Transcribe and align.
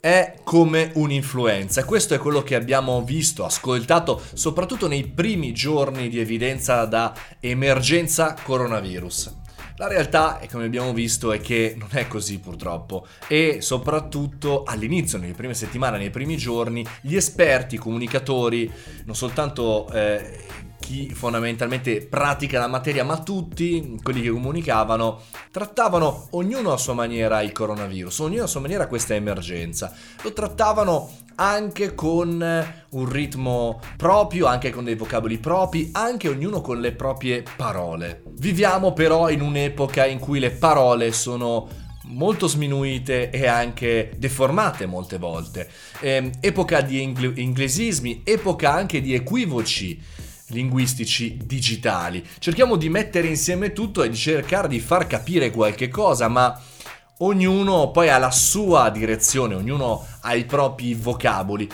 è 0.00 0.36
come 0.42 0.90
un'influenza. 0.94 1.84
Questo 1.84 2.14
è 2.14 2.18
quello 2.18 2.42
che 2.42 2.54
abbiamo 2.54 3.02
visto, 3.02 3.44
ascoltato 3.44 4.20
soprattutto 4.32 4.88
nei 4.88 5.06
primi 5.06 5.52
giorni 5.52 6.08
di 6.08 6.18
evidenza 6.18 6.84
da 6.86 7.14
emergenza 7.38 8.34
coronavirus. 8.42 9.38
La 9.76 9.88
realtà, 9.88 10.40
è 10.40 10.46
come 10.46 10.66
abbiamo 10.66 10.92
visto, 10.92 11.32
è 11.32 11.40
che 11.40 11.74
non 11.78 11.88
è 11.92 12.06
così 12.06 12.38
purtroppo 12.38 13.06
e 13.26 13.62
soprattutto 13.62 14.62
all'inizio, 14.64 15.16
nelle 15.16 15.32
prime 15.32 15.54
settimane, 15.54 15.96
nei 15.96 16.10
primi 16.10 16.36
giorni, 16.36 16.84
gli 17.00 17.16
esperti, 17.16 17.76
i 17.76 17.78
comunicatori, 17.78 18.70
non 19.06 19.14
soltanto 19.14 19.88
eh, 19.90 20.44
chi 20.90 21.14
fondamentalmente 21.14 22.04
pratica 22.04 22.58
la 22.58 22.66
materia, 22.66 23.04
ma 23.04 23.22
tutti 23.22 23.96
quelli 24.02 24.22
che 24.22 24.30
comunicavano 24.30 25.20
trattavano 25.52 26.26
ognuno 26.30 26.72
a 26.72 26.76
sua 26.78 26.94
maniera 26.94 27.42
il 27.42 27.52
coronavirus, 27.52 28.18
ognuno 28.18 28.42
a 28.42 28.48
sua 28.48 28.58
maniera 28.58 28.88
questa 28.88 29.14
emergenza. 29.14 29.94
Lo 30.22 30.32
trattavano 30.32 31.10
anche 31.36 31.94
con 31.94 32.44
un 32.90 33.08
ritmo 33.08 33.80
proprio, 33.96 34.46
anche 34.46 34.70
con 34.70 34.82
dei 34.82 34.96
vocaboli 34.96 35.38
propri, 35.38 35.90
anche 35.92 36.28
ognuno 36.28 36.60
con 36.60 36.80
le 36.80 36.90
proprie 36.90 37.44
parole. 37.56 38.24
Viviamo 38.32 38.92
però 38.92 39.30
in 39.30 39.42
un'epoca 39.42 40.04
in 40.06 40.18
cui 40.18 40.40
le 40.40 40.50
parole 40.50 41.12
sono 41.12 41.68
molto 42.06 42.48
sminuite 42.48 43.30
e 43.30 43.46
anche 43.46 44.10
deformate 44.16 44.86
molte 44.86 45.18
volte. 45.18 45.70
Eh, 46.00 46.32
epoca 46.40 46.80
di 46.80 47.00
inglesismi, 47.00 48.22
epoca 48.24 48.72
anche 48.72 49.00
di 49.00 49.14
equivoci 49.14 50.18
linguistici 50.50 51.38
digitali. 51.44 52.24
Cerchiamo 52.38 52.76
di 52.76 52.88
mettere 52.88 53.26
insieme 53.26 53.72
tutto 53.72 54.02
e 54.02 54.10
di 54.10 54.16
cercare 54.16 54.68
di 54.68 54.80
far 54.80 55.06
capire 55.06 55.50
qualche 55.50 55.88
cosa, 55.88 56.28
ma 56.28 56.60
ognuno 57.18 57.90
poi 57.90 58.08
ha 58.08 58.18
la 58.18 58.30
sua 58.30 58.90
direzione, 58.90 59.54
ognuno 59.54 60.06
ha 60.20 60.34
i 60.34 60.44
propri 60.44 60.94
vocaboli. 60.94 61.68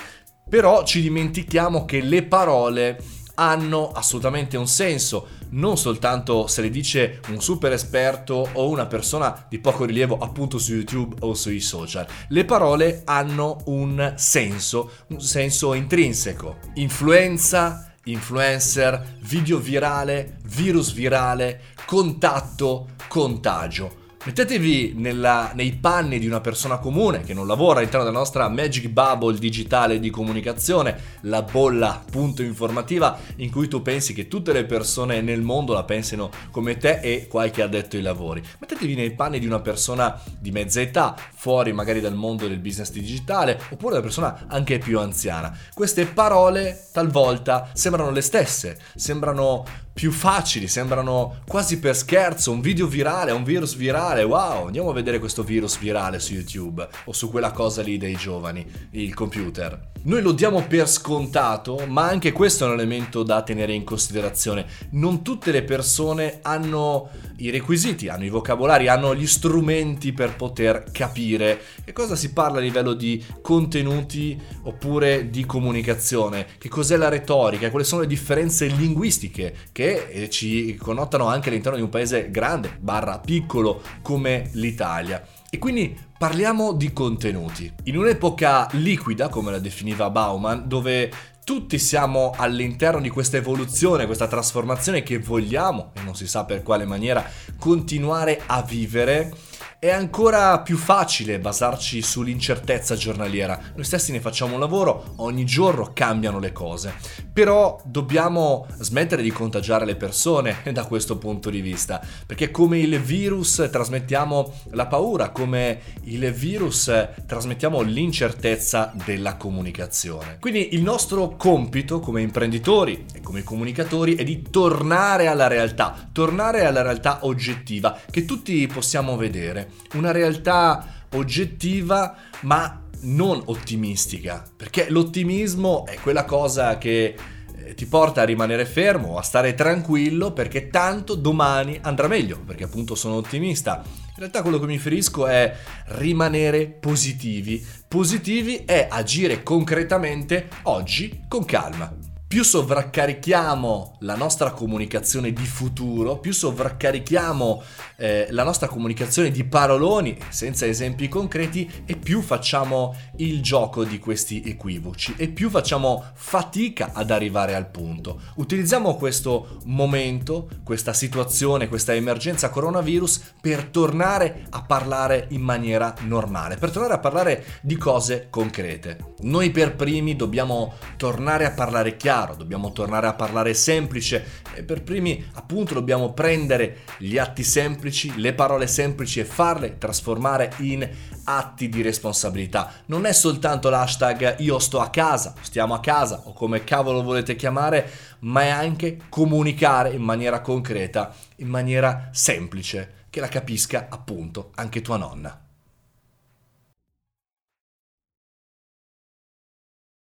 Però 0.48 0.84
ci 0.84 1.00
dimentichiamo 1.02 1.84
che 1.84 2.00
le 2.00 2.22
parole 2.22 2.98
hanno 3.36 3.90
assolutamente 3.92 4.56
un 4.56 4.66
senso, 4.66 5.28
non 5.50 5.76
soltanto 5.76 6.46
se 6.46 6.62
le 6.62 6.70
dice 6.70 7.20
un 7.28 7.40
super 7.40 7.72
esperto 7.72 8.48
o 8.52 8.68
una 8.68 8.86
persona 8.86 9.46
di 9.48 9.58
poco 9.58 9.84
rilievo 9.84 10.18
appunto 10.18 10.58
su 10.58 10.74
YouTube 10.74 11.16
o 11.20 11.34
sui 11.34 11.60
social. 11.60 12.06
Le 12.28 12.44
parole 12.44 13.02
hanno 13.04 13.58
un 13.66 14.14
senso, 14.16 14.90
un 15.08 15.20
senso 15.20 15.74
intrinseco. 15.74 16.58
Influenza, 16.74 17.85
influencer, 18.06 19.16
video 19.20 19.58
virale, 19.58 20.38
virus 20.44 20.92
virale, 20.92 21.60
contatto, 21.84 22.88
contagio. 23.08 24.05
Mettetevi 24.26 24.94
nella, 24.96 25.52
nei 25.54 25.70
panni 25.70 26.18
di 26.18 26.26
una 26.26 26.40
persona 26.40 26.78
comune 26.78 27.20
che 27.20 27.32
non 27.32 27.46
lavora 27.46 27.78
all'interno 27.78 28.04
della 28.04 28.18
nostra 28.18 28.48
magic 28.48 28.88
bubble 28.88 29.38
digitale 29.38 30.00
di 30.00 30.10
comunicazione, 30.10 30.98
la 31.20 31.42
bolla 31.42 32.02
punto 32.10 32.42
informativa 32.42 33.16
in 33.36 33.52
cui 33.52 33.68
tu 33.68 33.82
pensi 33.82 34.14
che 34.14 34.26
tutte 34.26 34.52
le 34.52 34.64
persone 34.64 35.20
nel 35.20 35.42
mondo 35.42 35.74
la 35.74 35.84
pensino 35.84 36.28
come 36.50 36.76
te 36.76 36.98
e 36.98 37.28
qualche 37.28 37.62
addetto 37.62 37.94
ai 37.94 38.02
lavori. 38.02 38.42
Mettetevi 38.58 38.96
nei 38.96 39.12
panni 39.12 39.38
di 39.38 39.46
una 39.46 39.60
persona 39.60 40.20
di 40.40 40.50
mezza 40.50 40.80
età, 40.80 41.14
fuori 41.32 41.72
magari 41.72 42.00
dal 42.00 42.16
mondo 42.16 42.48
del 42.48 42.58
business 42.58 42.90
digitale, 42.90 43.60
oppure 43.70 43.92
una 43.92 44.02
persona 44.02 44.46
anche 44.48 44.78
più 44.78 44.98
anziana. 44.98 45.56
Queste 45.72 46.04
parole 46.04 46.88
talvolta 46.92 47.70
sembrano 47.74 48.10
le 48.10 48.22
stesse, 48.22 48.76
sembrano 48.96 49.84
più 49.96 50.12
facili, 50.12 50.68
sembrano 50.68 51.36
quasi 51.46 51.78
per 51.78 51.96
scherzo, 51.96 52.52
un 52.52 52.60
video 52.60 52.86
virale, 52.86 53.32
un 53.32 53.44
virus 53.44 53.74
virale, 53.74 54.15
wow, 54.22 54.66
andiamo 54.66 54.90
a 54.90 54.92
vedere 54.92 55.18
questo 55.18 55.42
virus 55.42 55.78
virale 55.78 56.18
su 56.18 56.34
YouTube 56.34 56.86
o 57.04 57.12
su 57.12 57.30
quella 57.30 57.50
cosa 57.50 57.82
lì 57.82 57.98
dei 57.98 58.14
giovani, 58.14 58.64
il 58.90 59.14
computer. 59.14 59.94
Noi 60.02 60.22
lo 60.22 60.32
diamo 60.32 60.62
per 60.62 60.88
scontato, 60.88 61.84
ma 61.88 62.08
anche 62.08 62.30
questo 62.30 62.64
è 62.64 62.68
un 62.68 62.74
elemento 62.74 63.22
da 63.22 63.42
tenere 63.42 63.72
in 63.72 63.82
considerazione. 63.82 64.66
Non 64.90 65.22
tutte 65.22 65.50
le 65.50 65.64
persone 65.64 66.38
hanno 66.42 67.08
i 67.38 67.50
requisiti, 67.50 68.08
hanno 68.08 68.24
i 68.24 68.28
vocabolari, 68.28 68.88
hanno 68.88 69.14
gli 69.14 69.26
strumenti 69.26 70.12
per 70.12 70.36
poter 70.36 70.84
capire 70.90 71.60
che 71.84 71.92
cosa 71.92 72.16
si 72.16 72.32
parla 72.32 72.58
a 72.58 72.62
livello 72.62 72.94
di 72.94 73.22
contenuti 73.42 74.40
oppure 74.62 75.30
di 75.30 75.44
comunicazione, 75.44 76.46
che 76.58 76.68
cos'è 76.68 76.96
la 76.96 77.08
retorica, 77.08 77.70
quali 77.70 77.84
sono 77.84 78.02
le 78.02 78.06
differenze 78.06 78.66
linguistiche 78.66 79.54
che 79.72 80.08
eh, 80.08 80.30
ci 80.30 80.76
connotano 80.76 81.26
anche 81.26 81.48
all'interno 81.48 81.78
di 81.78 81.84
un 81.84 81.90
paese 81.90 82.30
grande, 82.30 82.76
barra 82.80 83.18
piccolo 83.18 83.82
come 84.02 84.50
l'Italia. 84.52 85.22
E 85.48 85.58
quindi 85.58 85.96
parliamo 86.18 86.72
di 86.72 86.92
contenuti. 86.92 87.72
In 87.84 87.96
un'epoca 87.96 88.68
liquida, 88.72 89.28
come 89.28 89.50
la 89.50 89.58
definiva 89.58 90.10
Bauman, 90.10 90.66
dove 90.66 91.10
tutti 91.46 91.78
siamo 91.78 92.34
all'interno 92.36 93.00
di 93.00 93.08
questa 93.08 93.36
evoluzione, 93.36 94.06
questa 94.06 94.26
trasformazione 94.26 95.04
che 95.04 95.20
vogliamo, 95.20 95.92
e 95.94 96.02
non 96.02 96.16
si 96.16 96.26
sa 96.26 96.44
per 96.44 96.64
quale 96.64 96.84
maniera, 96.84 97.24
continuare 97.56 98.42
a 98.46 98.62
vivere, 98.62 99.32
è 99.78 99.90
ancora 99.90 100.60
più 100.60 100.78
facile 100.78 101.38
basarci 101.38 102.00
sull'incertezza 102.00 102.96
giornaliera. 102.96 103.60
Noi 103.74 103.84
stessi 103.84 104.10
ne 104.10 104.20
facciamo 104.20 104.54
un 104.54 104.60
lavoro, 104.60 105.12
ogni 105.16 105.44
giorno 105.44 105.90
cambiano 105.92 106.38
le 106.38 106.50
cose. 106.50 106.94
Però 107.30 107.78
dobbiamo 107.84 108.66
smettere 108.78 109.20
di 109.20 109.30
contagiare 109.30 109.84
le 109.84 109.96
persone 109.96 110.56
da 110.72 110.84
questo 110.84 111.18
punto 111.18 111.50
di 111.50 111.60
vista, 111.60 112.00
perché 112.24 112.50
come 112.50 112.78
il 112.78 112.98
virus 113.00 113.68
trasmettiamo 113.70 114.52
la 114.70 114.86
paura, 114.86 115.28
come 115.28 115.80
il 116.04 116.32
virus 116.32 116.90
trasmettiamo 117.26 117.82
l'incertezza 117.82 118.92
della 119.04 119.36
comunicazione. 119.36 120.38
Quindi 120.40 120.74
il 120.74 120.82
nostro 120.82 121.36
compito 121.36 122.00
come 122.00 122.22
imprenditori 122.22 123.04
e 123.12 123.20
come 123.20 123.42
comunicatori 123.42 124.14
è 124.14 124.24
di 124.24 124.48
tornare 124.50 125.26
alla 125.26 125.48
realtà, 125.48 126.08
tornare 126.12 126.64
alla 126.64 126.80
realtà 126.80 127.18
oggettiva 127.26 127.98
che 128.10 128.24
tutti 128.24 128.66
possiamo 128.66 129.16
vedere 129.16 129.65
una 129.94 130.10
realtà 130.10 131.04
oggettiva 131.12 132.16
ma 132.40 132.82
non 133.00 133.42
ottimistica, 133.46 134.42
perché 134.56 134.86
l'ottimismo 134.88 135.84
è 135.86 135.96
quella 135.96 136.24
cosa 136.24 136.78
che 136.78 137.14
eh, 137.56 137.74
ti 137.74 137.86
porta 137.86 138.22
a 138.22 138.24
rimanere 138.24 138.64
fermo, 138.64 139.18
a 139.18 139.22
stare 139.22 139.54
tranquillo 139.54 140.32
perché 140.32 140.68
tanto 140.68 141.14
domani 141.14 141.78
andrà 141.82 142.08
meglio, 142.08 142.40
perché 142.44 142.64
appunto 142.64 142.94
sono 142.94 143.16
ottimista. 143.16 143.82
In 143.84 144.22
realtà 144.22 144.40
quello 144.42 144.58
che 144.58 144.66
mi 144.66 144.72
riferisco 144.72 145.26
è 145.26 145.54
rimanere 145.88 146.66
positivi. 146.66 147.64
Positivi 147.86 148.62
è 148.64 148.88
agire 148.90 149.42
concretamente 149.42 150.48
oggi 150.62 151.24
con 151.28 151.44
calma 151.44 152.05
più 152.28 152.42
sovraccarichiamo 152.42 153.98
la 154.00 154.16
nostra 154.16 154.50
comunicazione 154.50 155.32
di 155.32 155.46
futuro, 155.46 156.18
più 156.18 156.32
sovraccarichiamo 156.32 157.62
eh, 157.96 158.26
la 158.30 158.42
nostra 158.42 158.66
comunicazione 158.66 159.30
di 159.30 159.44
paroloni 159.44 160.18
senza 160.28 160.66
esempi 160.66 161.08
concreti 161.08 161.70
e 161.86 161.94
più 161.96 162.20
facciamo 162.22 162.96
il 163.18 163.40
gioco 163.42 163.84
di 163.84 164.00
questi 164.00 164.42
equivoci 164.44 165.14
e 165.16 165.28
più 165.28 165.50
facciamo 165.50 166.04
fatica 166.14 166.90
ad 166.92 167.12
arrivare 167.12 167.54
al 167.54 167.70
punto. 167.70 168.20
Utilizziamo 168.34 168.96
questo 168.96 169.60
momento, 169.66 170.48
questa 170.64 170.92
situazione, 170.92 171.68
questa 171.68 171.94
emergenza 171.94 172.50
coronavirus 172.50 173.34
per 173.40 173.66
tornare 173.66 174.46
a 174.50 174.62
parlare 174.62 175.26
in 175.30 175.42
maniera 175.42 175.94
normale, 176.00 176.56
per 176.56 176.70
tornare 176.70 176.94
a 176.94 176.98
parlare 176.98 177.44
di 177.62 177.76
cose 177.76 178.26
concrete. 178.30 179.14
Noi 179.20 179.50
per 179.52 179.76
primi 179.76 180.16
dobbiamo 180.16 180.74
tornare 180.96 181.44
a 181.44 181.52
parlare 181.52 181.96
chiaro 181.96 182.14
chiaro, 182.26 182.34
dobbiamo 182.34 182.72
tornare 182.72 183.06
a 183.06 183.14
parlare 183.14 183.54
semplice 183.54 184.42
e 184.54 184.64
per 184.64 184.82
primi 184.82 185.24
appunto 185.34 185.74
dobbiamo 185.74 186.12
prendere 186.12 186.78
gli 186.98 187.16
atti 187.18 187.44
semplici, 187.44 188.12
le 188.16 188.34
parole 188.34 188.66
semplici 188.66 189.20
e 189.20 189.24
farle 189.24 189.78
trasformare 189.78 190.52
in 190.58 190.88
atti 191.24 191.68
di 191.68 191.82
responsabilità. 191.82 192.72
Non 192.86 193.06
è 193.06 193.12
soltanto 193.12 193.70
l'hashtag 193.70 194.36
io 194.38 194.58
sto 194.58 194.80
a 194.80 194.90
casa, 194.90 195.34
stiamo 195.40 195.74
a 195.74 195.80
casa 195.80 196.22
o 196.24 196.32
come 196.32 196.64
cavolo 196.64 197.02
volete 197.02 197.36
chiamare, 197.36 197.88
ma 198.20 198.42
è 198.42 198.48
anche 198.48 198.98
comunicare 199.08 199.90
in 199.90 200.02
maniera 200.02 200.40
concreta, 200.40 201.14
in 201.36 201.48
maniera 201.48 202.08
semplice, 202.12 203.04
che 203.08 203.20
la 203.20 203.28
capisca 203.28 203.86
appunto 203.88 204.50
anche 204.56 204.82
tua 204.82 204.96
nonna. 204.96 205.45